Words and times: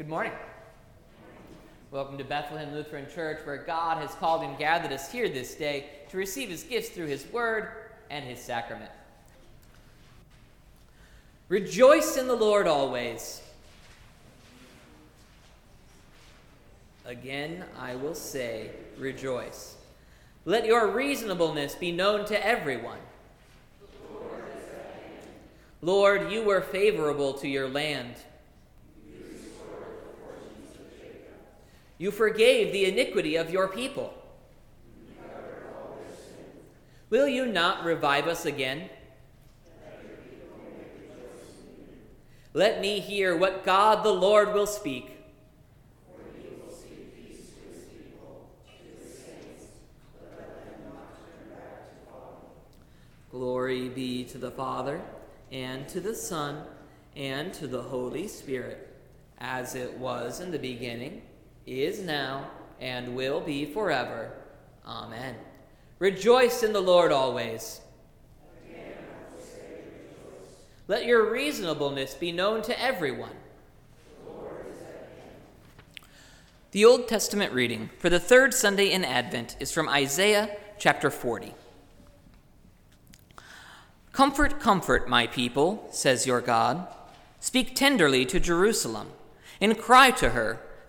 Good 0.00 0.08
morning. 0.08 0.32
Welcome 1.90 2.16
to 2.16 2.24
Bethlehem 2.24 2.72
Lutheran 2.72 3.04
Church, 3.14 3.40
where 3.44 3.58
God 3.58 3.98
has 3.98 4.14
called 4.14 4.42
and 4.42 4.56
gathered 4.56 4.92
us 4.92 5.12
here 5.12 5.28
this 5.28 5.54
day 5.54 5.90
to 6.08 6.16
receive 6.16 6.48
his 6.48 6.62
gifts 6.62 6.88
through 6.88 7.08
his 7.08 7.26
word 7.26 7.68
and 8.08 8.24
his 8.24 8.40
sacrament. 8.40 8.90
Rejoice 11.50 12.16
in 12.16 12.28
the 12.28 12.34
Lord 12.34 12.66
always. 12.66 13.42
Again, 17.04 17.62
I 17.78 17.94
will 17.94 18.14
say, 18.14 18.70
rejoice. 18.96 19.76
Let 20.46 20.64
your 20.64 20.92
reasonableness 20.92 21.74
be 21.74 21.92
known 21.92 22.24
to 22.24 22.46
everyone. 22.46 23.00
Lord, 25.82 26.32
you 26.32 26.42
were 26.42 26.62
favorable 26.62 27.34
to 27.34 27.46
your 27.46 27.68
land. 27.68 28.14
You 32.00 32.10
forgave 32.10 32.72
the 32.72 32.86
iniquity 32.86 33.36
of 33.36 33.50
your 33.50 33.68
people. 33.68 34.14
Will 37.10 37.28
you 37.28 37.44
not 37.44 37.84
revive 37.84 38.26
us 38.26 38.46
again? 38.46 38.88
Let 42.54 42.80
me 42.80 43.00
hear 43.00 43.36
what 43.36 43.66
God 43.66 44.02
the 44.02 44.14
Lord 44.14 44.54
will 44.54 44.66
speak. 44.66 45.18
Glory 53.30 53.90
be 53.90 54.24
to 54.24 54.38
the 54.38 54.50
Father, 54.50 55.02
and 55.52 55.86
to 55.88 56.00
the 56.00 56.14
Son, 56.14 56.62
and 57.14 57.52
to 57.52 57.66
the 57.66 57.82
Holy 57.82 58.26
Spirit, 58.26 58.88
as 59.36 59.74
it 59.74 59.98
was 59.98 60.40
in 60.40 60.50
the 60.50 60.58
beginning, 60.58 61.20
is 61.66 62.00
now, 62.00 62.50
and 62.80 63.14
will 63.14 63.40
be 63.40 63.64
forever. 63.66 64.32
Amen. 64.86 65.34
Rejoice 65.98 66.62
in 66.62 66.72
the 66.72 66.80
Lord 66.80 67.12
always. 67.12 67.80
Let 70.88 71.04
your 71.04 71.30
reasonableness 71.30 72.14
be 72.14 72.32
known 72.32 72.62
to 72.62 72.82
everyone. 72.82 73.36
The 76.72 76.84
Old 76.84 77.06
Testament 77.06 77.52
reading 77.52 77.90
for 77.98 78.08
the 78.08 78.18
third 78.20 78.54
Sunday 78.54 78.90
in 78.90 79.04
Advent 79.04 79.56
is 79.60 79.72
from 79.72 79.88
Isaiah 79.88 80.56
chapter 80.78 81.10
40. 81.10 81.54
Comfort, 84.12 84.58
comfort, 84.60 85.08
my 85.08 85.26
people, 85.26 85.88
says 85.92 86.26
your 86.26 86.40
God. 86.40 86.88
Speak 87.38 87.74
tenderly 87.74 88.24
to 88.26 88.40
Jerusalem, 88.40 89.08
and 89.60 89.78
cry 89.78 90.10
to 90.12 90.30
her 90.30 90.60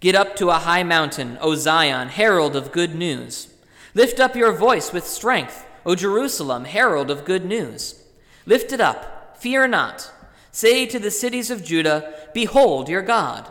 Get 0.00 0.14
up 0.14 0.36
to 0.36 0.50
a 0.50 0.54
high 0.60 0.84
mountain, 0.84 1.38
O 1.40 1.56
Zion, 1.56 2.08
herald 2.08 2.54
of 2.54 2.70
good 2.70 2.94
news. 2.94 3.48
Lift 3.94 4.20
up 4.20 4.36
your 4.36 4.52
voice 4.52 4.92
with 4.92 5.06
strength, 5.06 5.66
O 5.84 5.96
Jerusalem, 5.96 6.66
herald 6.66 7.10
of 7.10 7.24
good 7.24 7.44
news. 7.44 8.04
Lift 8.46 8.72
it 8.72 8.80
up, 8.80 9.36
fear 9.40 9.66
not. 9.66 10.12
Say 10.52 10.86
to 10.86 10.98
the 10.98 11.10
cities 11.10 11.50
of 11.50 11.64
Judah, 11.64 12.14
Behold 12.32 12.88
your 12.88 13.02
God. 13.02 13.50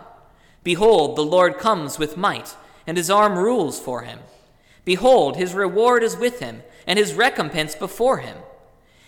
Behold, 0.63 1.17
the 1.17 1.25
Lord 1.25 1.57
comes 1.57 1.99
with 1.99 2.17
might, 2.17 2.55
and 2.85 2.95
his 2.97 3.09
arm 3.09 3.37
rules 3.37 3.79
for 3.79 4.03
him. 4.03 4.19
Behold, 4.85 5.35
his 5.35 5.53
reward 5.53 6.01
is 6.01 6.15
with 6.15 6.39
him, 6.39 6.63
and 6.85 6.97
his 6.97 7.13
recompense 7.13 7.75
before 7.75 8.19
him. 8.19 8.37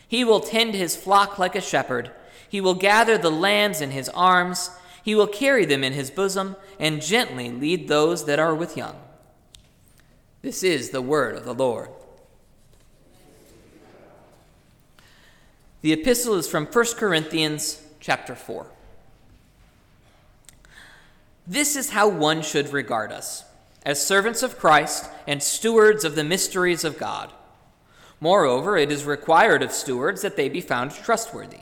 He 0.05 0.25
will 0.25 0.41
tend 0.41 0.73
his 0.73 0.97
flock 0.97 1.39
like 1.39 1.55
a 1.55 1.61
shepherd. 1.61 2.11
He 2.49 2.59
will 2.59 2.73
gather 2.73 3.17
the 3.17 3.31
lambs 3.31 3.79
in 3.79 3.91
his 3.91 4.09
arms. 4.09 4.71
He 5.09 5.15
will 5.15 5.25
carry 5.25 5.65
them 5.65 5.83
in 5.83 5.93
his 5.93 6.11
bosom 6.11 6.55
and 6.79 7.01
gently 7.01 7.49
lead 7.49 7.87
those 7.87 8.25
that 8.25 8.37
are 8.37 8.53
with 8.53 8.77
young. 8.77 8.95
This 10.43 10.61
is 10.61 10.91
the 10.91 11.01
word 11.01 11.35
of 11.35 11.45
the 11.45 11.53
Lord. 11.55 11.89
The 15.81 15.93
epistle 15.93 16.35
is 16.35 16.47
from 16.47 16.67
1 16.67 16.85
Corinthians 16.95 17.81
chapter 17.99 18.35
4. 18.35 18.67
This 21.47 21.75
is 21.75 21.89
how 21.89 22.07
one 22.07 22.43
should 22.43 22.71
regard 22.71 23.11
us 23.11 23.45
as 23.83 24.05
servants 24.05 24.43
of 24.43 24.59
Christ 24.59 25.09
and 25.25 25.41
stewards 25.41 26.05
of 26.05 26.13
the 26.13 26.23
mysteries 26.23 26.83
of 26.83 26.99
God. 26.99 27.33
Moreover, 28.19 28.77
it 28.77 28.91
is 28.91 29.05
required 29.05 29.63
of 29.63 29.71
stewards 29.71 30.21
that 30.21 30.35
they 30.35 30.49
be 30.49 30.61
found 30.61 30.91
trustworthy. 30.91 31.61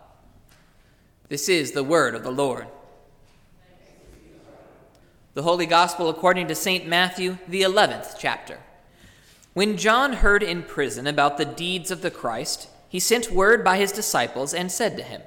This 1.31 1.47
is 1.47 1.71
the 1.71 1.81
word 1.81 2.13
of 2.13 2.23
the 2.23 2.29
Lord. 2.29 2.67
The 5.33 5.43
Holy 5.43 5.65
Gospel 5.65 6.09
according 6.09 6.49
to 6.49 6.55
St. 6.55 6.85
Matthew, 6.85 7.37
the 7.47 7.61
11th 7.61 8.15
chapter. 8.19 8.59
When 9.53 9.77
John 9.77 10.11
heard 10.11 10.43
in 10.43 10.61
prison 10.61 11.07
about 11.07 11.37
the 11.37 11.45
deeds 11.45 11.89
of 11.89 12.01
the 12.01 12.11
Christ, 12.11 12.67
he 12.89 12.99
sent 12.99 13.31
word 13.31 13.63
by 13.63 13.77
his 13.77 13.93
disciples 13.93 14.53
and 14.53 14.69
said 14.69 14.97
to 14.97 15.03
him, 15.03 15.21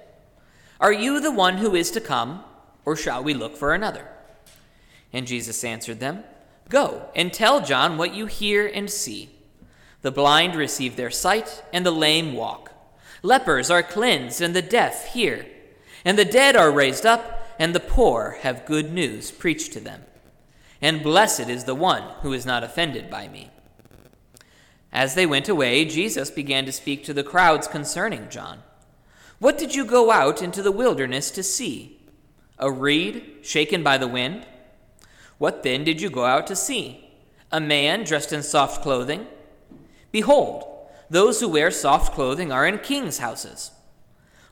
Are 0.78 0.92
you 0.92 1.20
the 1.20 1.32
one 1.32 1.56
who 1.56 1.74
is 1.74 1.90
to 1.92 2.02
come, 2.02 2.44
or 2.84 2.96
shall 2.96 3.24
we 3.24 3.32
look 3.32 3.56
for 3.56 3.72
another? 3.72 4.06
And 5.10 5.26
Jesus 5.26 5.64
answered 5.64 6.00
them, 6.00 6.22
Go 6.68 7.08
and 7.16 7.32
tell 7.32 7.62
John 7.62 7.96
what 7.96 8.14
you 8.14 8.26
hear 8.26 8.66
and 8.66 8.90
see. 8.90 9.30
The 10.02 10.12
blind 10.12 10.54
receive 10.54 10.96
their 10.96 11.10
sight, 11.10 11.64
and 11.72 11.86
the 11.86 11.90
lame 11.90 12.34
walk. 12.34 12.72
Lepers 13.22 13.70
are 13.70 13.82
cleansed, 13.82 14.42
and 14.42 14.54
the 14.54 14.60
deaf 14.60 15.14
hear. 15.14 15.46
And 16.04 16.18
the 16.18 16.24
dead 16.24 16.56
are 16.56 16.70
raised 16.70 17.06
up, 17.06 17.54
and 17.58 17.74
the 17.74 17.80
poor 17.80 18.38
have 18.40 18.66
good 18.66 18.92
news 18.92 19.30
preached 19.30 19.72
to 19.72 19.80
them. 19.80 20.02
And 20.82 21.02
blessed 21.02 21.48
is 21.48 21.64
the 21.64 21.74
one 21.74 22.02
who 22.20 22.32
is 22.32 22.44
not 22.44 22.64
offended 22.64 23.08
by 23.08 23.28
me. 23.28 23.50
As 24.92 25.14
they 25.14 25.26
went 25.26 25.48
away, 25.48 25.84
Jesus 25.84 26.30
began 26.30 26.66
to 26.66 26.72
speak 26.72 27.04
to 27.04 27.14
the 27.14 27.24
crowds 27.24 27.66
concerning 27.66 28.28
John. 28.28 28.62
What 29.38 29.58
did 29.58 29.74
you 29.74 29.84
go 29.84 30.12
out 30.12 30.42
into 30.42 30.62
the 30.62 30.70
wilderness 30.70 31.30
to 31.32 31.42
see? 31.42 32.00
A 32.58 32.70
reed 32.70 33.38
shaken 33.42 33.82
by 33.82 33.98
the 33.98 34.06
wind? 34.06 34.46
What 35.38 35.62
then 35.64 35.82
did 35.84 36.00
you 36.00 36.10
go 36.10 36.24
out 36.24 36.46
to 36.46 36.56
see? 36.56 37.10
A 37.50 37.60
man 37.60 38.04
dressed 38.04 38.32
in 38.32 38.42
soft 38.42 38.82
clothing? 38.82 39.26
Behold, 40.12 40.64
those 41.10 41.40
who 41.40 41.48
wear 41.48 41.70
soft 41.70 42.14
clothing 42.14 42.52
are 42.52 42.66
in 42.66 42.78
kings' 42.78 43.18
houses. 43.18 43.72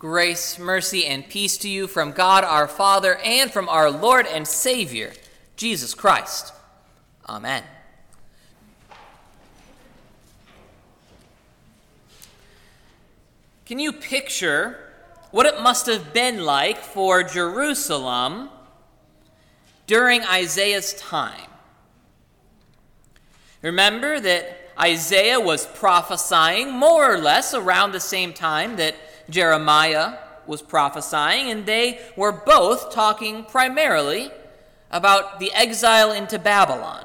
Grace, 0.00 0.58
mercy, 0.58 1.04
and 1.04 1.28
peace 1.28 1.58
to 1.58 1.68
you 1.68 1.86
from 1.86 2.12
God 2.12 2.42
our 2.42 2.66
Father 2.66 3.16
and 3.16 3.50
from 3.50 3.68
our 3.68 3.90
Lord 3.90 4.26
and 4.26 4.48
Savior, 4.48 5.12
Jesus 5.56 5.92
Christ. 5.92 6.54
Amen. 7.28 7.62
Can 13.66 13.78
you 13.78 13.92
picture 13.92 14.78
what 15.32 15.44
it 15.44 15.60
must 15.60 15.84
have 15.84 16.14
been 16.14 16.46
like 16.46 16.78
for 16.78 17.22
Jerusalem 17.22 18.48
during 19.86 20.22
Isaiah's 20.22 20.94
time? 20.94 21.50
Remember 23.60 24.18
that 24.18 24.70
Isaiah 24.80 25.40
was 25.40 25.66
prophesying 25.66 26.72
more 26.72 27.12
or 27.12 27.18
less 27.18 27.52
around 27.52 27.92
the 27.92 28.00
same 28.00 28.32
time 28.32 28.76
that 28.76 28.96
Jeremiah 29.30 30.18
was 30.46 30.62
prophesying, 30.62 31.50
and 31.50 31.64
they 31.64 32.00
were 32.16 32.32
both 32.32 32.92
talking 32.92 33.44
primarily 33.44 34.30
about 34.90 35.38
the 35.38 35.52
exile 35.52 36.12
into 36.12 36.38
Babylon. 36.38 37.04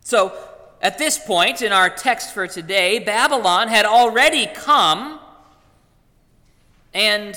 So, 0.00 0.32
at 0.80 0.96
this 0.96 1.18
point 1.18 1.60
in 1.60 1.72
our 1.72 1.90
text 1.90 2.32
for 2.32 2.46
today, 2.46 2.98
Babylon 2.98 3.68
had 3.68 3.84
already 3.84 4.46
come, 4.46 5.20
and 6.94 7.36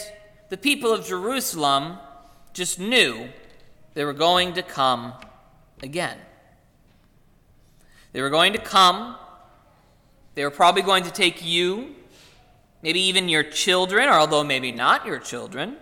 the 0.50 0.58
people 0.58 0.94
of 0.94 1.06
Jerusalem 1.06 1.98
just 2.54 2.80
knew 2.80 3.30
they 3.94 4.06
were 4.06 4.14
going 4.14 4.54
to 4.54 4.62
come 4.62 5.14
again. 5.82 6.18
They 8.14 8.22
were 8.22 8.30
going 8.30 8.54
to 8.54 8.60
come. 8.60 9.16
They 10.36 10.44
were 10.44 10.52
probably 10.52 10.82
going 10.82 11.04
to 11.04 11.12
take 11.12 11.44
you, 11.44 11.96
maybe 12.82 13.02
even 13.02 13.30
your 13.30 13.44
children, 13.44 14.10
or 14.10 14.14
although 14.14 14.44
maybe 14.44 14.72
not 14.72 15.06
your 15.06 15.20
children. 15.20 15.78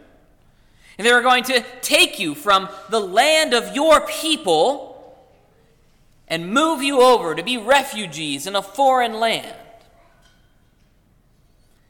And 0.97 1.07
they 1.07 1.13
were 1.13 1.21
going 1.21 1.45
to 1.45 1.63
take 1.81 2.19
you 2.19 2.35
from 2.35 2.69
the 2.89 2.99
land 2.99 3.53
of 3.53 3.73
your 3.73 4.01
people 4.01 4.89
and 6.27 6.53
move 6.53 6.83
you 6.83 7.01
over 7.01 7.33
to 7.35 7.43
be 7.43 7.57
refugees 7.57 8.45
in 8.45 8.55
a 8.55 8.61
foreign 8.61 9.19
land. 9.19 9.55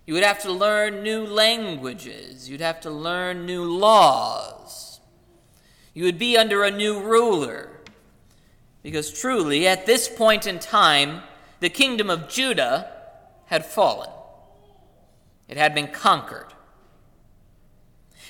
You 0.05 0.13
would 0.15 0.23
have 0.23 0.41
to 0.43 0.51
learn 0.51 1.03
new 1.03 1.25
languages. 1.25 2.49
You'd 2.49 2.61
have 2.61 2.81
to 2.81 2.89
learn 2.89 3.45
new 3.45 3.63
laws. 3.63 4.99
You 5.93 6.03
would 6.05 6.17
be 6.17 6.37
under 6.37 6.63
a 6.63 6.71
new 6.71 6.99
ruler. 6.99 7.69
Because 8.81 9.11
truly, 9.11 9.67
at 9.67 9.85
this 9.85 10.07
point 10.07 10.47
in 10.47 10.57
time, 10.59 11.21
the 11.59 11.69
kingdom 11.69 12.09
of 12.09 12.29
Judah 12.29 12.91
had 13.47 13.65
fallen, 13.65 14.09
it 15.49 15.57
had 15.57 15.75
been 15.75 15.87
conquered. 15.87 16.53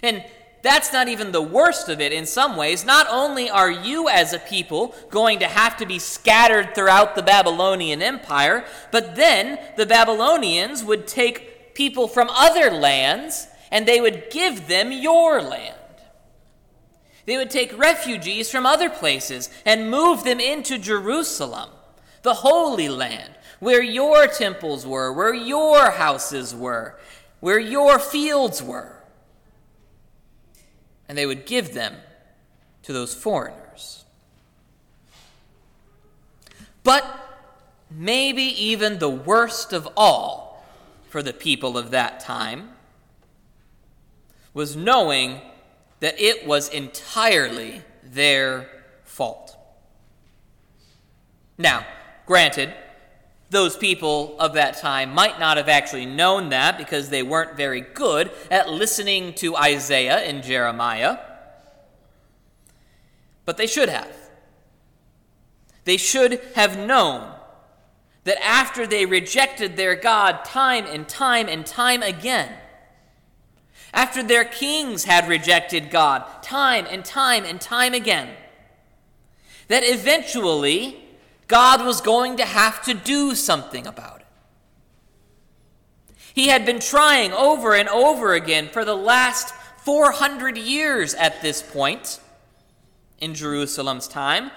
And 0.01 0.23
that's 0.61 0.91
not 0.91 1.07
even 1.07 1.31
the 1.31 1.41
worst 1.41 1.87
of 1.89 2.01
it 2.01 2.11
in 2.11 2.25
some 2.25 2.55
ways. 2.55 2.85
Not 2.85 3.07
only 3.09 3.49
are 3.49 3.71
you 3.71 4.09
as 4.09 4.33
a 4.33 4.39
people 4.39 4.95
going 5.09 5.39
to 5.39 5.47
have 5.47 5.77
to 5.77 5.85
be 5.85 5.99
scattered 5.99 6.75
throughout 6.75 7.15
the 7.15 7.21
Babylonian 7.21 8.01
Empire, 8.01 8.65
but 8.91 9.15
then 9.15 9.59
the 9.77 9.85
Babylonians 9.85 10.83
would 10.83 11.07
take 11.07 11.75
people 11.75 12.07
from 12.07 12.29
other 12.31 12.71
lands 12.71 13.47
and 13.71 13.85
they 13.85 14.01
would 14.01 14.29
give 14.31 14.67
them 14.67 14.91
your 14.91 15.41
land. 15.41 15.75
They 17.25 17.37
would 17.37 17.51
take 17.51 17.77
refugees 17.77 18.49
from 18.49 18.65
other 18.65 18.89
places 18.89 19.49
and 19.65 19.91
move 19.91 20.23
them 20.23 20.39
into 20.39 20.77
Jerusalem, 20.77 21.69
the 22.23 22.33
Holy 22.33 22.89
Land, 22.89 23.35
where 23.59 23.83
your 23.83 24.27
temples 24.27 24.85
were, 24.85 25.11
where 25.11 25.33
your 25.33 25.91
houses 25.91 26.55
were, 26.55 26.97
where 27.39 27.59
your 27.59 27.99
fields 27.99 28.61
were 28.63 28.99
and 31.09 31.17
they 31.17 31.25
would 31.25 31.47
give 31.47 31.73
them 31.73 31.95
to 32.83 32.93
those 32.93 33.15
foreigners. 33.15 34.05
But 36.83 37.03
maybe 37.89 38.43
even 38.43 38.99
the 38.99 39.09
worst 39.09 39.73
of 39.73 39.89
all 39.97 40.63
for 41.09 41.23
the 41.23 41.33
people 41.33 41.77
of 41.77 41.89
that 41.91 42.19
time 42.19 42.69
was 44.53 44.75
knowing 44.75 45.41
that 45.99 46.19
it 46.19 46.45
was 46.45 46.69
entirely 46.69 47.81
their 48.03 48.69
fault. 49.03 49.57
Now, 51.57 51.85
granted, 52.25 52.73
those 53.49 53.75
people 53.75 54.35
of 54.39 54.53
that 54.53 54.77
time 54.77 55.13
might 55.13 55.39
not 55.39 55.57
have 55.57 55.69
actually 55.69 56.05
known 56.05 56.49
that 56.49 56.77
because 56.77 57.09
they 57.09 57.23
weren't 57.23 57.57
very 57.57 57.81
good 57.81 58.31
at 58.51 58.69
listening 58.69 59.33
to 59.35 59.55
Isaiah 59.55 60.19
and 60.19 60.43
Jeremiah. 60.43 61.17
But 63.45 63.57
they 63.57 63.67
should 63.67 63.89
have. 63.89 64.15
They 65.85 65.97
should 65.97 66.39
have 66.53 66.77
known 66.77 67.33
that 68.25 68.43
after 68.43 68.85
they 68.85 69.07
rejected 69.07 69.75
their 69.75 69.95
God 69.95 70.45
time 70.45 70.85
and 70.85 71.07
time 71.07 71.47
and 71.47 71.65
time 71.65 72.03
again, 72.03 72.53
after 73.91 74.21
their 74.21 74.45
kings 74.45 75.05
had 75.05 75.27
rejected 75.27 75.89
God 75.89 76.43
time 76.43 76.85
and 76.87 77.03
time 77.03 77.43
and 77.43 77.59
time 77.59 77.95
again, 77.95 78.29
that 79.67 79.81
eventually 79.83 81.08
God 81.49 81.83
was 81.83 81.99
going 81.99 82.37
to 82.37 82.45
have 82.45 82.81
to 82.83 82.93
do 82.93 83.35
something 83.35 83.85
about 83.85 84.21
it. 84.21 84.27
He 86.33 86.47
had 86.47 86.63
been 86.63 86.79
trying 86.79 87.33
over 87.33 87.73
and 87.73 87.89
over 87.89 88.33
again 88.33 88.69
for 88.69 88.85
the 88.85 88.95
last 88.95 89.53
400 89.83 90.57
years 90.57 91.15
at 91.15 91.41
this 91.41 91.61
point 91.63 92.19
in 93.19 93.33
Jerusalem's 93.33 94.07
time 94.07 94.51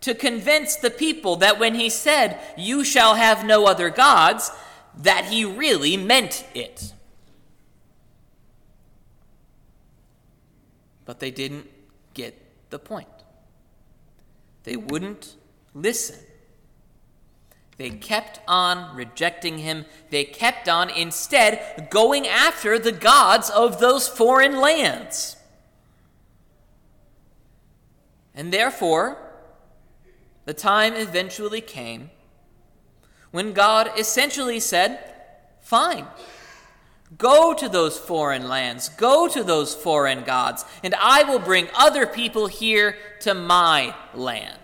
to 0.00 0.14
convince 0.14 0.74
the 0.74 0.90
people 0.90 1.36
that 1.36 1.60
when 1.60 1.76
he 1.76 1.88
said, 1.88 2.40
You 2.58 2.82
shall 2.82 3.14
have 3.14 3.46
no 3.46 3.66
other 3.66 3.88
gods, 3.88 4.50
that 4.98 5.26
he 5.26 5.44
really 5.44 5.96
meant 5.96 6.44
it. 6.54 6.92
But 11.04 11.20
they 11.20 11.30
didn't 11.30 11.70
get 12.14 12.36
the 12.70 12.80
point. 12.80 13.06
They 14.64 14.76
wouldn't 14.76 15.36
listen. 15.72 16.18
They 17.82 17.90
kept 17.90 18.38
on 18.46 18.94
rejecting 18.94 19.58
him. 19.58 19.86
They 20.10 20.22
kept 20.22 20.68
on 20.68 20.88
instead 20.88 21.88
going 21.90 22.28
after 22.28 22.78
the 22.78 22.92
gods 22.92 23.50
of 23.50 23.80
those 23.80 24.06
foreign 24.06 24.60
lands. 24.60 25.34
And 28.36 28.52
therefore, 28.52 29.18
the 30.44 30.54
time 30.54 30.94
eventually 30.94 31.60
came 31.60 32.10
when 33.32 33.52
God 33.52 33.90
essentially 33.98 34.60
said, 34.60 35.00
Fine, 35.60 36.06
go 37.18 37.52
to 37.52 37.68
those 37.68 37.98
foreign 37.98 38.46
lands, 38.46 38.90
go 38.90 39.26
to 39.26 39.42
those 39.42 39.74
foreign 39.74 40.22
gods, 40.22 40.64
and 40.84 40.94
I 41.00 41.24
will 41.24 41.40
bring 41.40 41.66
other 41.74 42.06
people 42.06 42.46
here 42.46 42.96
to 43.22 43.34
my 43.34 43.96
land. 44.14 44.61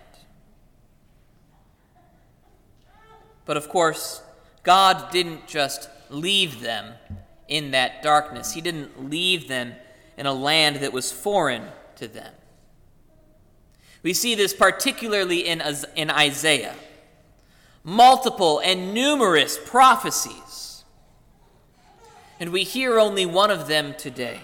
But 3.48 3.56
of 3.56 3.70
course, 3.70 4.20
God 4.62 5.10
didn't 5.10 5.46
just 5.46 5.88
leave 6.10 6.60
them 6.60 6.92
in 7.48 7.70
that 7.70 8.02
darkness, 8.02 8.52
He 8.52 8.60
didn't 8.60 9.08
leave 9.08 9.48
them 9.48 9.72
in 10.18 10.26
a 10.26 10.34
land 10.34 10.76
that 10.76 10.92
was 10.92 11.10
foreign 11.10 11.64
to 11.96 12.06
them. 12.06 12.34
We 14.02 14.12
see 14.12 14.34
this 14.34 14.52
particularly 14.52 15.46
in, 15.46 15.62
in 15.96 16.10
Isaiah. 16.10 16.74
Multiple 17.82 18.60
and 18.62 18.92
numerous 18.92 19.58
prophecies. 19.64 20.84
And 22.38 22.52
we 22.52 22.64
hear 22.64 22.98
only 22.98 23.24
one 23.24 23.50
of 23.50 23.66
them 23.66 23.94
today. 23.94 24.40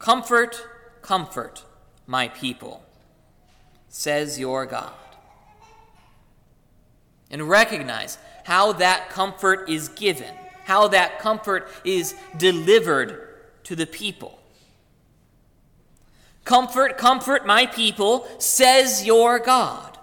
Comfort, 0.00 0.66
comfort, 1.02 1.62
my 2.08 2.26
people, 2.26 2.82
says 3.88 4.40
your 4.40 4.66
God 4.66 4.92
and 7.34 7.48
recognize 7.48 8.16
how 8.44 8.74
that 8.74 9.10
comfort 9.10 9.68
is 9.68 9.88
given, 9.88 10.32
how 10.66 10.86
that 10.86 11.18
comfort 11.18 11.68
is 11.84 12.14
delivered 12.36 13.40
to 13.64 13.74
the 13.74 13.86
people. 13.86 14.38
Comfort, 16.44 16.96
comfort 16.96 17.44
my 17.44 17.66
people, 17.66 18.24
says 18.38 19.04
your 19.04 19.40
God. 19.40 19.98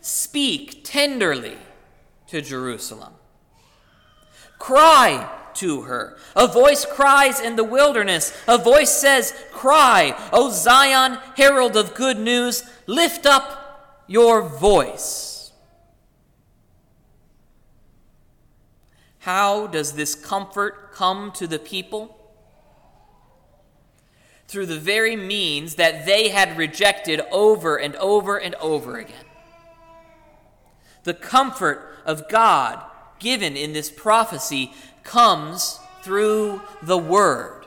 Speak 0.00 0.82
tenderly 0.82 1.56
to 2.26 2.40
Jerusalem. 2.40 3.12
Cry 4.58 5.30
to 5.54 5.82
her. 5.82 6.18
A 6.34 6.48
voice 6.48 6.84
cries 6.84 7.40
in 7.40 7.54
the 7.54 7.62
wilderness. 7.62 8.36
A 8.48 8.58
voice 8.58 8.90
says, 8.90 9.32
Cry, 9.52 10.16
O 10.32 10.50
Zion, 10.50 11.18
herald 11.36 11.76
of 11.76 11.94
good 11.94 12.18
news, 12.18 12.68
lift 12.88 13.24
up 13.24 13.62
your 14.06 14.42
voice. 14.42 15.52
How 19.20 19.66
does 19.66 19.94
this 19.94 20.14
comfort 20.14 20.92
come 20.92 21.32
to 21.32 21.46
the 21.46 21.58
people? 21.58 22.12
Through 24.46 24.66
the 24.66 24.78
very 24.78 25.16
means 25.16 25.74
that 25.74 26.06
they 26.06 26.28
had 26.28 26.56
rejected 26.56 27.20
over 27.32 27.76
and 27.76 27.96
over 27.96 28.36
and 28.36 28.54
over 28.56 28.98
again. 28.98 29.24
The 31.02 31.14
comfort 31.14 31.98
of 32.04 32.28
God 32.28 32.80
given 33.18 33.56
in 33.56 33.72
this 33.72 33.90
prophecy 33.90 34.72
comes 35.02 35.80
through 36.02 36.62
the 36.82 36.98
Word, 36.98 37.66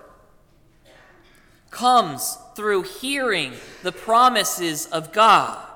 comes 1.69 2.37
through 2.55 2.83
hearing 2.83 3.53
the 3.83 3.91
promises 3.91 4.85
of 4.87 5.11
God, 5.11 5.68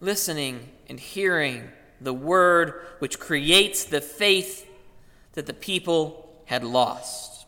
listening 0.00 0.68
and 0.88 0.98
hearing 0.98 1.70
the 2.00 2.14
Word 2.14 2.80
which 2.98 3.18
creates 3.18 3.84
the 3.84 4.00
faith 4.00 4.66
that 5.34 5.46
the 5.46 5.54
people 5.54 6.42
had 6.46 6.64
lost. 6.64 7.46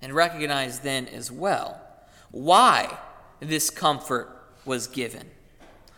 And 0.00 0.12
recognize 0.12 0.80
then 0.80 1.06
as 1.08 1.30
well 1.30 1.80
why 2.30 2.98
this 3.40 3.70
comfort 3.70 4.28
was 4.64 4.86
given 4.86 5.30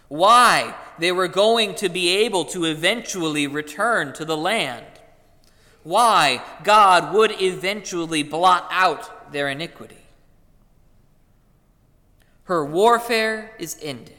why 0.08 0.74
they 0.98 1.10
were 1.10 1.28
going 1.28 1.74
to 1.74 1.88
be 1.88 2.08
able 2.18 2.44
to 2.44 2.64
eventually 2.64 3.46
return 3.46 4.12
to 4.12 4.24
the 4.24 4.36
land, 4.36 4.86
why 5.82 6.42
God 6.62 7.12
would 7.14 7.32
eventually 7.42 8.22
blot 8.22 8.68
out 8.70 9.32
their 9.32 9.48
iniquity. 9.48 10.03
Her 12.44 12.64
warfare 12.64 13.52
is 13.58 13.76
ended. 13.82 14.14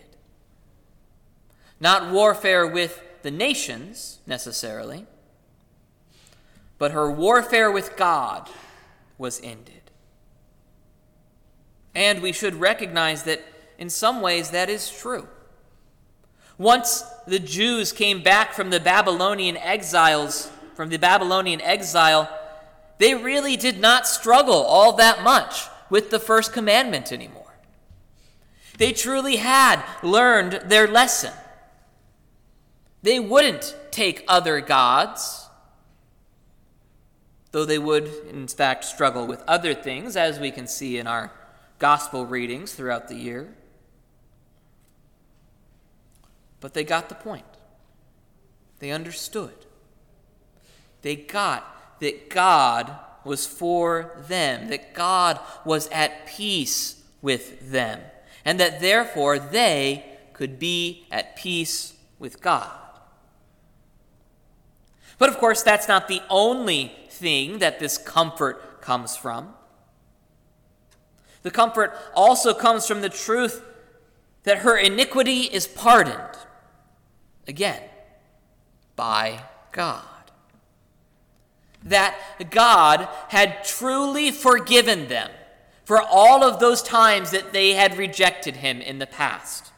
Not 1.79 2.11
warfare 2.11 2.65
with 2.65 3.01
the 3.21 3.31
nations 3.31 4.19
necessarily, 4.25 5.05
but 6.77 6.91
her 6.91 7.11
warfare 7.11 7.71
with 7.71 7.95
God 7.95 8.49
was 9.17 9.41
ended. 9.41 9.91
And 11.93 12.21
we 12.21 12.31
should 12.31 12.55
recognize 12.55 13.23
that 13.23 13.41
in 13.77 13.89
some 13.89 14.21
ways 14.21 14.51
that 14.51 14.69
is 14.69 14.89
true. 14.89 15.27
Once 16.57 17.03
the 17.27 17.39
Jews 17.39 17.91
came 17.91 18.23
back 18.23 18.53
from 18.53 18.69
the 18.69 18.79
Babylonian 18.79 19.57
exiles, 19.57 20.49
from 20.73 20.89
the 20.89 20.97
Babylonian 20.97 21.61
exile, 21.61 22.29
they 22.97 23.13
really 23.13 23.57
did 23.57 23.79
not 23.79 24.07
struggle 24.07 24.63
all 24.63 24.93
that 24.93 25.23
much 25.23 25.65
with 25.89 26.09
the 26.09 26.19
first 26.19 26.53
commandment 26.53 27.11
anymore. 27.11 27.44
They 28.77 28.91
truly 28.91 29.37
had 29.37 29.83
learned 30.03 30.63
their 30.65 30.87
lesson. 30.87 31.33
They 33.01 33.19
wouldn't 33.19 33.75
take 33.91 34.25
other 34.27 34.59
gods, 34.61 35.47
though 37.51 37.65
they 37.65 37.79
would, 37.79 38.11
in 38.29 38.47
fact, 38.47 38.83
struggle 38.83 39.27
with 39.27 39.43
other 39.47 39.73
things, 39.73 40.17
as 40.17 40.39
we 40.39 40.51
can 40.51 40.67
see 40.67 40.97
in 40.97 41.07
our 41.07 41.31
gospel 41.79 42.25
readings 42.25 42.73
throughout 42.73 43.07
the 43.07 43.15
year. 43.15 43.53
But 46.59 46.73
they 46.73 46.83
got 46.83 47.09
the 47.09 47.15
point. 47.15 47.45
They 48.79 48.91
understood. 48.91 49.53
They 51.01 51.15
got 51.15 51.99
that 51.99 52.29
God 52.29 52.91
was 53.23 53.45
for 53.45 54.11
them, 54.27 54.69
that 54.69 54.93
God 54.93 55.39
was 55.63 55.87
at 55.89 56.27
peace 56.27 57.03
with 57.21 57.71
them, 57.71 58.01
and 58.45 58.59
that 58.59 58.79
therefore 58.79 59.39
they 59.39 60.05
could 60.33 60.59
be 60.59 61.07
at 61.11 61.35
peace 61.35 61.95
with 62.19 62.41
God. 62.41 62.71
But 65.17 65.29
of 65.29 65.37
course, 65.37 65.63
that's 65.63 65.87
not 65.87 66.07
the 66.07 66.21
only 66.29 66.91
thing 67.09 67.59
that 67.59 67.79
this 67.79 67.97
comfort 67.97 68.81
comes 68.81 69.15
from. 69.17 69.53
The 71.41 71.51
comfort 71.51 71.95
also 72.13 72.53
comes 72.53 72.87
from 72.87 73.01
the 73.01 73.09
truth 73.09 73.63
that 74.43 74.59
her 74.59 74.77
iniquity 74.77 75.41
is 75.41 75.67
pardoned. 75.67 76.37
Again, 77.47 77.81
by 78.95 79.43
God. 79.71 80.03
That 81.83 82.17
God 82.49 83.07
had 83.29 83.63
truly 83.63 84.31
forgiven 84.31 85.07
them 85.07 85.29
for 85.85 86.01
all 86.01 86.43
of 86.43 86.59
those 86.59 86.81
times 86.81 87.31
that 87.31 87.53
they 87.53 87.73
had 87.73 87.97
rejected 87.97 88.57
Him 88.57 88.81
in 88.81 88.99
the 88.99 89.07
past. 89.07 89.71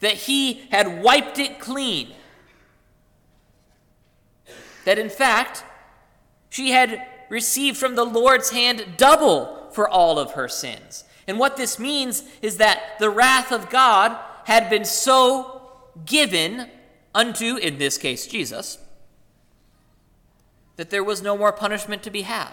That 0.00 0.14
He 0.14 0.66
had 0.70 1.02
wiped 1.02 1.38
it 1.38 1.60
clean. 1.60 2.14
That 4.84 4.98
in 4.98 5.10
fact, 5.10 5.62
she 6.48 6.70
had 6.70 7.06
received 7.28 7.76
from 7.76 7.94
the 7.94 8.04
Lord's 8.04 8.50
hand 8.50 8.84
double 8.96 9.68
for 9.72 9.88
all 9.88 10.18
of 10.18 10.32
her 10.32 10.48
sins. 10.48 11.04
And 11.26 11.38
what 11.38 11.56
this 11.56 11.78
means 11.78 12.24
is 12.42 12.56
that 12.56 12.98
the 12.98 13.10
wrath 13.10 13.52
of 13.52 13.70
God 13.70 14.18
had 14.46 14.68
been 14.68 14.84
so 14.84 15.62
given 16.04 16.68
unto, 17.14 17.56
in 17.56 17.78
this 17.78 17.98
case, 17.98 18.26
Jesus, 18.26 18.78
that 20.76 20.90
there 20.90 21.04
was 21.04 21.22
no 21.22 21.36
more 21.36 21.52
punishment 21.52 22.02
to 22.02 22.10
be 22.10 22.22
had. 22.22 22.52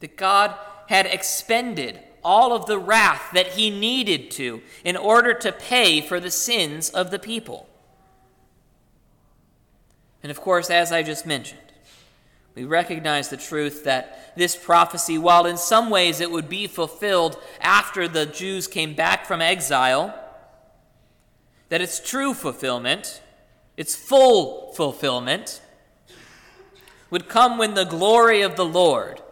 That 0.00 0.16
God 0.16 0.54
had 0.88 1.06
expended 1.06 2.00
all 2.22 2.52
of 2.52 2.66
the 2.66 2.78
wrath 2.78 3.30
that 3.34 3.52
he 3.52 3.70
needed 3.70 4.30
to 4.32 4.60
in 4.84 4.96
order 4.96 5.32
to 5.32 5.52
pay 5.52 6.00
for 6.00 6.18
the 6.18 6.30
sins 6.30 6.90
of 6.90 7.10
the 7.10 7.18
people. 7.18 7.68
And 10.22 10.30
of 10.32 10.40
course, 10.40 10.70
as 10.70 10.90
I 10.90 11.04
just 11.04 11.24
mentioned, 11.24 11.60
we 12.56 12.64
recognize 12.64 13.28
the 13.28 13.36
truth 13.36 13.84
that 13.84 14.34
this 14.36 14.56
prophecy, 14.56 15.18
while 15.18 15.46
in 15.46 15.56
some 15.56 15.88
ways 15.88 16.20
it 16.20 16.30
would 16.30 16.48
be 16.48 16.66
fulfilled 16.66 17.38
after 17.60 18.08
the 18.08 18.26
Jews 18.26 18.66
came 18.66 18.94
back 18.94 19.26
from 19.26 19.40
exile, 19.40 20.18
that 21.68 21.80
its 21.80 22.00
true 22.00 22.34
fulfillment, 22.34 23.22
its 23.76 23.94
full 23.94 24.72
fulfillment, 24.72 25.60
would 27.10 27.28
come 27.28 27.56
when 27.56 27.74
the 27.74 27.84
glory 27.84 28.42
of 28.42 28.56
the 28.56 28.64
Lord 28.64 29.22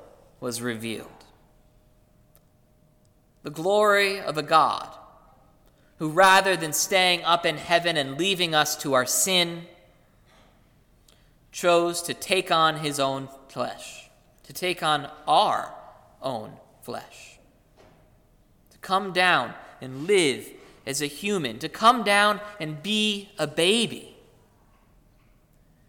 was 0.45 0.61
revealed. 0.61 1.25
The 3.45 3.51
glory 3.51 4.21
of 4.21 4.37
a 4.37 4.43
God 4.43 4.95
who, 5.97 6.11
rather 6.11 6.55
than 6.55 6.75
staying 6.75 7.25
up 7.25 7.47
in 7.47 7.57
heaven 7.57 7.97
and 7.97 8.19
leaving 8.19 8.55
us 8.55 8.77
to 8.77 8.93
our 8.93 9.07
sin, 9.07 9.63
chose 11.51 12.03
to 12.03 12.13
take 12.13 12.51
on 12.51 12.81
his 12.81 13.01
own 13.01 13.31
flesh, 13.49 14.11
to 14.43 14.53
take 14.53 14.83
on 14.83 15.11
our 15.27 15.73
own 16.21 16.53
flesh, 16.83 17.39
to 18.71 18.77
come 18.79 19.15
down 19.15 19.55
and 19.81 20.07
live 20.07 20.47
as 20.85 21.01
a 21.01 21.07
human, 21.07 21.59
to 21.59 21.71
come 21.71 22.03
down 22.03 22.39
and 22.61 22.83
be 22.83 23.31
a 23.39 23.47
baby. 23.47 24.14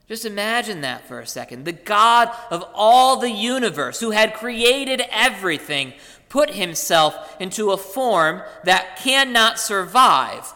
Just 0.08 0.26
imagine 0.26 0.82
that 0.82 1.08
for 1.08 1.20
a 1.20 1.26
second. 1.26 1.66
The 1.66 1.72
God 1.72 2.30
of 2.52 2.64
all 2.74 3.18
the 3.18 3.32
universe, 3.32 4.00
who 4.00 4.12
had 4.12 4.36
created 4.36 5.02
everything, 5.10 5.94
put 6.30 6.52
himself 6.52 7.36
into 7.40 7.72
a 7.72 7.78
form 7.78 8.44
that 8.64 8.98
cannot 8.98 9.60
survive 9.60 10.54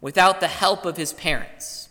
without 0.00 0.40
the 0.40 0.48
help 0.48 0.84
of 0.84 0.96
his 0.96 1.12
parents. 1.12 1.88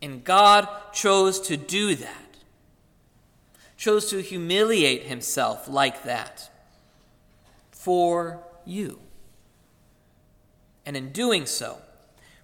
And 0.00 0.22
God 0.22 0.68
chose 0.92 1.40
to 1.42 1.56
do 1.56 1.96
that, 1.96 2.36
chose 3.76 4.10
to 4.10 4.20
humiliate 4.20 5.04
himself 5.04 5.66
like 5.66 6.04
that 6.04 6.50
for 7.72 8.44
you. 8.64 9.00
And 10.84 10.96
in 10.96 11.10
doing 11.10 11.46
so, 11.46 11.78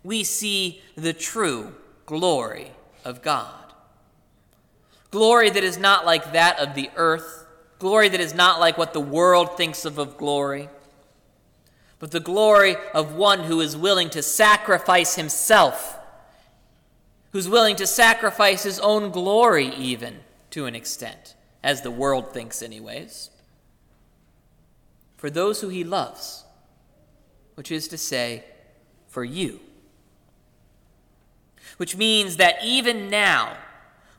we 0.02 0.24
see 0.24 0.82
the 0.96 1.12
true 1.12 1.74
glory 2.06 2.72
of 3.04 3.22
God. 3.22 3.72
Glory 5.10 5.50
that 5.50 5.64
is 5.64 5.78
not 5.78 6.06
like 6.06 6.32
that 6.32 6.58
of 6.58 6.74
the 6.74 6.90
earth, 6.96 7.46
glory 7.78 8.08
that 8.08 8.20
is 8.20 8.34
not 8.34 8.60
like 8.60 8.78
what 8.78 8.92
the 8.92 9.00
world 9.00 9.56
thinks 9.56 9.84
of 9.84 9.98
of 9.98 10.16
glory, 10.16 10.68
but 11.98 12.10
the 12.10 12.20
glory 12.20 12.76
of 12.94 13.14
one 13.14 13.40
who 13.40 13.60
is 13.60 13.76
willing 13.76 14.10
to 14.10 14.22
sacrifice 14.22 15.16
himself 15.16 15.98
who's 17.32 17.48
willing 17.48 17.76
to 17.76 17.86
sacrifice 17.86 18.62
his 18.62 18.78
own 18.78 19.10
glory, 19.10 19.68
even 19.68 20.20
to 20.50 20.66
an 20.66 20.74
extent, 20.74 21.34
as 21.62 21.80
the 21.80 21.90
world 21.90 22.32
thinks, 22.32 22.62
anyways, 22.62 23.30
for 25.16 25.30
those 25.30 25.60
who 25.60 25.68
he 25.68 25.82
loves, 25.82 26.44
which 27.54 27.72
is 27.72 27.88
to 27.88 27.98
say, 27.98 28.44
for 29.08 29.24
you. 29.24 29.60
Which 31.82 31.96
means 31.96 32.36
that 32.36 32.62
even 32.62 33.10
now, 33.10 33.56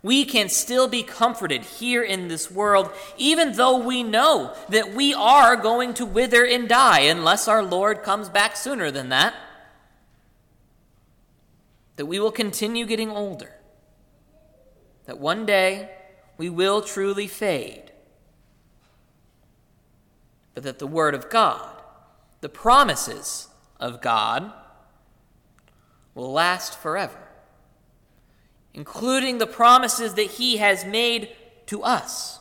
we 0.02 0.26
can 0.26 0.50
still 0.50 0.90
be 0.90 1.02
comforted 1.02 1.64
here 1.64 2.04
in 2.04 2.28
this 2.28 2.52
world, 2.52 2.92
even 3.16 3.54
though 3.54 3.78
we 3.78 4.04
know 4.04 4.54
that 4.68 4.94
we 4.94 5.14
are 5.14 5.56
going 5.56 5.94
to 5.94 6.06
wither 6.06 6.46
and 6.46 6.68
die 6.68 7.00
unless 7.00 7.48
our 7.48 7.64
Lord 7.64 8.04
comes 8.04 8.28
back 8.28 8.58
sooner 8.58 8.92
than 8.92 9.08
that. 9.08 9.34
That 11.96 12.08
we 12.08 12.20
will 12.20 12.34
continue 12.34 12.86
getting 12.86 13.12
older. 13.12 13.56
That 15.06 15.18
one 15.18 15.46
day 15.46 15.90
we 16.38 16.50
will 16.50 16.82
truly 16.82 17.28
fade. 17.28 17.94
But 20.54 20.64
that 20.64 20.80
the 20.80 20.86
Word 20.86 21.16
of 21.16 21.30
God, 21.30 21.82
the 22.42 22.50
promises 22.50 23.48
of 23.80 24.02
God, 24.02 24.52
will 26.14 26.34
last 26.34 26.78
forever 26.78 27.30
including 28.74 29.38
the 29.38 29.48
promises 29.48 30.16
that 30.16 30.32
he 30.32 30.58
has 30.58 30.86
made 30.86 31.30
to 31.68 31.84
us. 31.84 32.40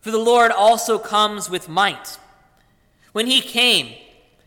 For 0.00 0.10
the 0.10 0.18
Lord 0.18 0.50
also 0.50 0.98
comes 0.98 1.48
with 1.48 1.68
might. 1.68 2.18
When 3.12 3.26
he 3.26 3.40
came 3.40 3.94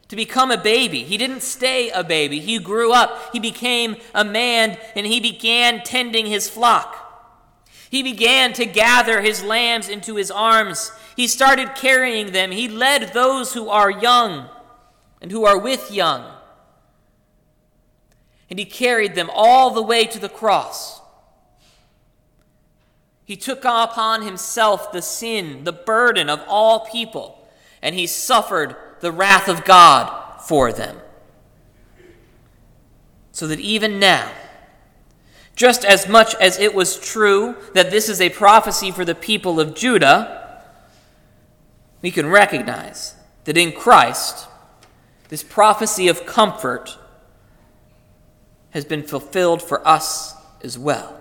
to 0.07 0.15
become 0.15 0.51
a 0.51 0.57
baby, 0.57 1.03
he 1.03 1.17
didn't 1.17 1.41
stay 1.41 1.89
a 1.89 2.03
baby. 2.03 2.39
He 2.39 2.59
grew 2.59 2.93
up, 2.93 3.33
he 3.33 3.39
became 3.39 3.97
a 4.13 4.23
man, 4.23 4.77
and 4.95 5.07
he 5.07 5.19
began 5.19 5.81
tending 5.83 6.27
his 6.27 6.47
flock. 6.49 7.03
He 7.89 8.03
began 8.03 8.53
to 8.53 8.65
gather 8.65 9.21
his 9.21 9.43
lambs 9.43 9.89
into 9.89 10.15
his 10.15 10.29
arms. 10.29 10.91
He 11.15 11.27
started 11.27 11.75
carrying 11.75 12.33
them. 12.33 12.51
He 12.51 12.67
led 12.67 13.13
those 13.13 13.53
who 13.53 13.69
are 13.69 13.89
young 13.89 14.49
and 15.21 15.31
who 15.31 15.45
are 15.45 15.57
with 15.57 15.91
young 15.91 16.36
and 18.49 18.59
he 18.59 18.65
carried 18.65 19.15
them 19.15 19.29
all 19.33 19.71
the 19.71 19.81
way 19.81 20.05
to 20.05 20.19
the 20.19 20.29
cross. 20.29 21.01
He 23.25 23.35
took 23.35 23.65
upon 23.65 24.21
himself 24.21 24.91
the 24.91 25.01
sin, 25.01 25.65
the 25.65 25.73
burden 25.73 26.29
of 26.29 26.41
all 26.47 26.85
people, 26.85 27.49
and 27.81 27.93
he 27.93 28.07
suffered 28.07 28.75
the 29.01 29.11
wrath 29.11 29.49
of 29.49 29.65
God 29.65 30.41
for 30.41 30.71
them. 30.71 30.97
So 33.33 33.47
that 33.47 33.59
even 33.59 33.99
now, 33.99 34.31
just 35.55 35.83
as 35.83 36.07
much 36.07 36.35
as 36.35 36.57
it 36.57 36.73
was 36.73 36.97
true 36.97 37.57
that 37.73 37.91
this 37.91 38.07
is 38.07 38.21
a 38.21 38.29
prophecy 38.29 38.91
for 38.91 39.03
the 39.03 39.13
people 39.13 39.59
of 39.59 39.75
Judah, 39.75 40.63
we 42.01 42.11
can 42.11 42.27
recognize 42.27 43.15
that 43.43 43.57
in 43.57 43.73
Christ, 43.73 44.47
this 45.29 45.43
prophecy 45.43 46.07
of 46.07 46.25
comfort 46.25 46.97
has 48.71 48.85
been 48.85 49.03
fulfilled 49.03 49.61
for 49.61 49.85
us 49.87 50.35
as 50.63 50.77
well. 50.77 51.19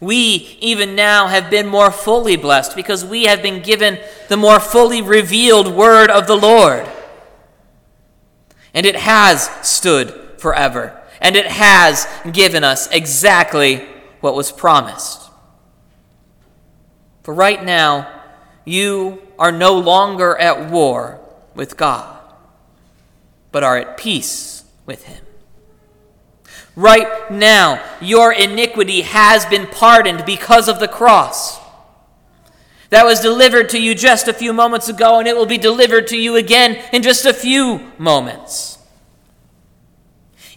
We, 0.00 0.56
even 0.60 0.94
now, 0.94 1.26
have 1.26 1.50
been 1.50 1.66
more 1.66 1.90
fully 1.90 2.36
blessed 2.36 2.74
because 2.74 3.04
we 3.04 3.24
have 3.24 3.42
been 3.42 3.62
given 3.62 3.98
the 4.28 4.36
more 4.36 4.58
fully 4.58 5.02
revealed 5.02 5.74
word 5.74 6.10
of 6.10 6.26
the 6.26 6.36
Lord. 6.36 6.88
And 8.72 8.86
it 8.86 8.96
has 8.96 9.50
stood 9.62 10.38
forever, 10.38 10.98
and 11.20 11.36
it 11.36 11.46
has 11.46 12.06
given 12.32 12.64
us 12.64 12.90
exactly 12.90 13.86
what 14.20 14.34
was 14.34 14.50
promised. 14.50 15.30
For 17.22 17.34
right 17.34 17.62
now, 17.62 18.10
you 18.64 19.20
are 19.38 19.52
no 19.52 19.78
longer 19.78 20.36
at 20.36 20.70
war 20.70 21.20
with 21.54 21.76
God, 21.76 22.18
but 23.52 23.64
are 23.64 23.76
at 23.76 23.98
peace 23.98 24.64
with 24.86 25.04
Him. 25.04 25.24
Right 26.76 27.30
now, 27.30 27.82
your 28.00 28.32
iniquity 28.32 29.02
has 29.02 29.44
been 29.46 29.66
pardoned 29.66 30.24
because 30.24 30.68
of 30.68 30.78
the 30.78 30.88
cross. 30.88 31.58
That 32.90 33.04
was 33.04 33.20
delivered 33.20 33.68
to 33.70 33.80
you 33.80 33.94
just 33.94 34.28
a 34.28 34.32
few 34.32 34.52
moments 34.52 34.88
ago, 34.88 35.18
and 35.18 35.28
it 35.28 35.36
will 35.36 35.46
be 35.46 35.58
delivered 35.58 36.06
to 36.08 36.16
you 36.16 36.36
again 36.36 36.82
in 36.92 37.02
just 37.02 37.26
a 37.26 37.34
few 37.34 37.92
moments. 37.98 38.78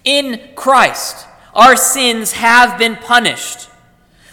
In 0.04 0.40
Christ, 0.56 1.28
our 1.54 1.76
sins 1.76 2.34
have 2.34 2.78
been 2.78 2.96
punished. 2.96 3.70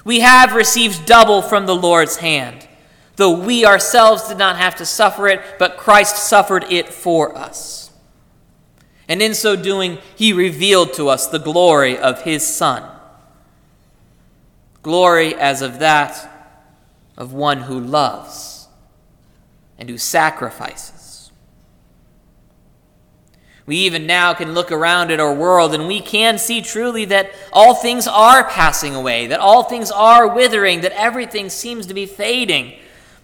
We 0.04 0.20
have 0.20 0.54
received 0.54 1.06
double 1.06 1.42
from 1.42 1.66
the 1.66 1.76
Lord's 1.76 2.16
hand, 2.16 2.66
though 3.16 3.38
we 3.38 3.66
ourselves 3.66 4.28
did 4.28 4.38
not 4.38 4.56
have 4.56 4.76
to 4.76 4.86
suffer 4.86 5.28
it, 5.28 5.40
but 5.58 5.76
Christ 5.76 6.16
suffered 6.16 6.64
it 6.70 6.88
for 6.88 7.36
us 7.36 7.79
and 9.10 9.20
in 9.20 9.34
so 9.34 9.56
doing, 9.56 9.98
he 10.14 10.32
revealed 10.32 10.94
to 10.94 11.08
us 11.08 11.26
the 11.26 11.40
glory 11.40 11.98
of 11.98 12.22
his 12.22 12.46
Son. 12.46 12.88
Glory 14.84 15.34
as 15.34 15.62
of 15.62 15.80
that 15.80 16.30
of 17.16 17.32
one 17.32 17.62
who 17.62 17.80
loves 17.80 18.68
and 19.76 19.90
who 19.90 19.98
sacrifices. 19.98 21.32
We 23.66 23.78
even 23.78 24.06
now 24.06 24.32
can 24.32 24.54
look 24.54 24.70
around 24.70 25.10
at 25.10 25.18
our 25.18 25.34
world 25.34 25.74
and 25.74 25.88
we 25.88 26.00
can 26.00 26.38
see 26.38 26.62
truly 26.62 27.04
that 27.06 27.32
all 27.52 27.74
things 27.74 28.06
are 28.06 28.44
passing 28.44 28.94
away, 28.94 29.26
that 29.26 29.40
all 29.40 29.64
things 29.64 29.90
are 29.90 30.32
withering, 30.32 30.82
that 30.82 30.92
everything 30.92 31.48
seems 31.48 31.86
to 31.86 31.94
be 31.94 32.06
fading, 32.06 32.74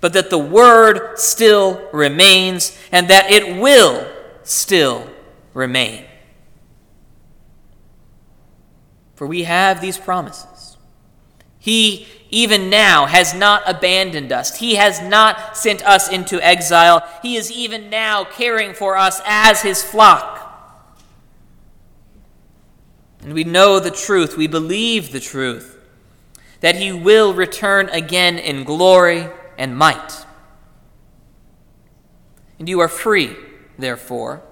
but 0.01 0.15
that 0.15 0.31
the 0.31 0.39
Word 0.39 1.17
still 1.17 1.89
remains 1.93 2.77
and 2.91 3.07
that 3.07 3.31
it 3.31 3.57
will 3.57 4.05
still 4.43 5.09
remain. 5.57 6.05
For 9.15 9.27
we 9.27 9.45
have 9.45 9.81
these 9.81 9.97
promises. 9.97 10.77
He, 11.59 12.07
even 12.31 12.69
now, 12.69 13.07
has 13.07 13.35
not 13.35 13.63
abandoned 13.67 14.31
us. 14.33 14.59
He 14.59 14.75
has 14.75 15.01
not 15.01 15.57
sent 15.57 15.83
us 15.85 16.11
into 16.11 16.41
exile. 16.45 17.03
He 17.23 17.37
is 17.37 17.51
even 17.51 17.89
now 17.89 18.25
caring 18.25 18.75
for 18.75 18.99
us 18.99 19.23
as 19.25 19.63
his 19.63 19.83
flock. 19.83 20.35
And 23.23 23.33
we 23.33 23.43
know 23.43 23.81
the 23.81 23.91
truth, 23.91 24.37
we 24.37 24.47
believe 24.47 25.11
the 25.11 25.21
truth, 25.21 25.81
that 26.61 26.77
he 26.77 26.93
will 26.93 27.33
return 27.33 27.89
again 27.89 28.39
in 28.39 28.63
glory 28.63 29.29
and 29.57 29.77
might. 29.77 30.27
And 32.59 32.69
you 32.69 32.79
are 32.81 32.89
free, 32.89 33.35
therefore 33.79 34.43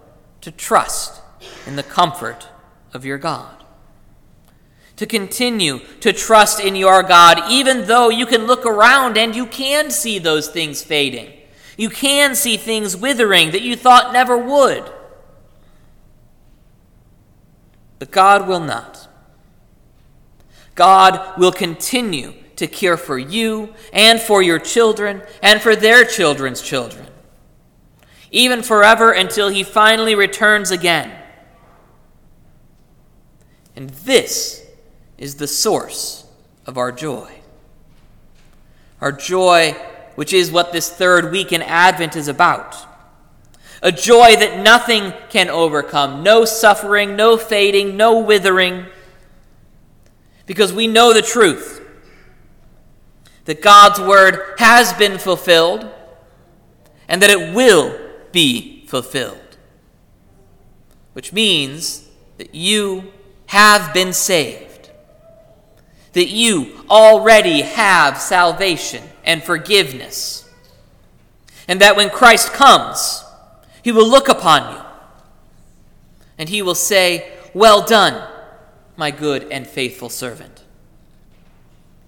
to 0.44 0.52
trust 0.52 1.22
in 1.66 1.74
the 1.74 1.82
comfort 1.82 2.48
of 2.92 3.02
your 3.02 3.16
God. 3.16 3.64
To 4.96 5.06
continue 5.06 5.80
to 6.00 6.12
trust 6.12 6.60
in 6.60 6.76
your 6.76 7.02
God, 7.02 7.50
even 7.50 7.86
though 7.86 8.10
you 8.10 8.26
can 8.26 8.46
look 8.46 8.66
around 8.66 9.16
and 9.16 9.34
you 9.34 9.46
can 9.46 9.90
see 9.90 10.18
those 10.18 10.48
things 10.48 10.82
fading. 10.84 11.32
You 11.78 11.88
can 11.88 12.34
see 12.34 12.58
things 12.58 12.94
withering 12.94 13.52
that 13.52 13.62
you 13.62 13.74
thought 13.74 14.12
never 14.12 14.36
would. 14.36 14.84
But 17.98 18.10
God 18.10 18.46
will 18.46 18.60
not. 18.60 19.08
God 20.74 21.38
will 21.38 21.52
continue 21.52 22.34
to 22.56 22.66
care 22.66 22.98
for 22.98 23.18
you 23.18 23.72
and 23.94 24.20
for 24.20 24.42
your 24.42 24.58
children 24.58 25.22
and 25.42 25.62
for 25.62 25.74
their 25.74 26.04
children's 26.04 26.60
children 26.60 27.06
even 28.34 28.64
forever 28.64 29.12
until 29.12 29.48
he 29.48 29.62
finally 29.62 30.16
returns 30.16 30.72
again. 30.72 31.12
And 33.76 33.90
this 33.90 34.66
is 35.16 35.36
the 35.36 35.46
source 35.46 36.26
of 36.66 36.76
our 36.76 36.90
joy. 36.90 37.30
Our 39.00 39.12
joy, 39.12 39.76
which 40.16 40.32
is 40.32 40.50
what 40.50 40.72
this 40.72 40.90
third 40.90 41.30
week 41.30 41.52
in 41.52 41.62
Advent 41.62 42.16
is 42.16 42.26
about. 42.26 42.74
A 43.82 43.92
joy 43.92 44.34
that 44.34 44.60
nothing 44.64 45.12
can 45.30 45.48
overcome 45.48 46.24
no 46.24 46.44
suffering, 46.44 47.14
no 47.14 47.36
fading, 47.36 47.96
no 47.96 48.18
withering. 48.18 48.86
Because 50.46 50.72
we 50.72 50.88
know 50.88 51.12
the 51.12 51.22
truth 51.22 51.82
that 53.44 53.62
God's 53.62 54.00
word 54.00 54.56
has 54.58 54.92
been 54.94 55.18
fulfilled 55.18 55.88
and 57.06 57.22
that 57.22 57.30
it 57.30 57.54
will 57.54 58.03
be 58.34 58.84
fulfilled. 58.86 59.56
Which 61.14 61.32
means 61.32 62.06
that 62.36 62.54
you 62.54 63.12
have 63.46 63.94
been 63.94 64.12
saved, 64.12 64.90
that 66.12 66.28
you 66.28 66.84
already 66.90 67.62
have 67.62 68.20
salvation 68.20 69.04
and 69.24 69.42
forgiveness, 69.42 70.46
and 71.66 71.80
that 71.80 71.96
when 71.96 72.10
Christ 72.10 72.52
comes, 72.52 73.24
he 73.82 73.92
will 73.92 74.08
look 74.08 74.28
upon 74.28 74.74
you 74.74 74.80
and 76.36 76.48
he 76.48 76.62
will 76.62 76.74
say, 76.74 77.32
Well 77.54 77.84
done, 77.86 78.28
my 78.96 79.10
good 79.10 79.46
and 79.50 79.66
faithful 79.66 80.08
servant. 80.08 80.64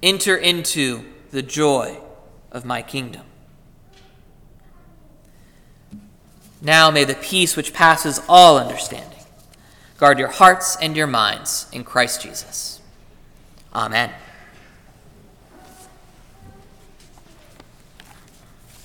Enter 0.02 0.36
into 0.36 1.04
the 1.30 1.42
joy 1.42 1.98
of 2.50 2.64
my 2.64 2.82
kingdom. 2.82 3.22
Now 6.66 6.90
may 6.90 7.04
the 7.04 7.14
peace 7.14 7.56
which 7.56 7.72
passes 7.72 8.20
all 8.28 8.58
understanding 8.58 9.20
guard 9.98 10.18
your 10.18 10.28
hearts 10.28 10.76
and 10.82 10.96
your 10.96 11.06
minds 11.06 11.68
in 11.72 11.84
Christ 11.84 12.20
Jesus. 12.20 12.80
Amen. 13.72 14.10